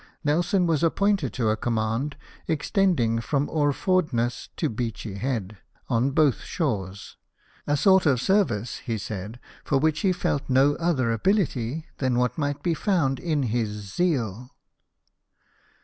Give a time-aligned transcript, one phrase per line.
[0.23, 2.17] Nelson was appointed to a command,
[2.47, 7.17] extending from Orfordness to Beachy Head, on both shores—
[7.67, 12.35] a sort of service, he said, for which he felt no other abiUty than what
[12.35, 14.49] might be found in his zeal.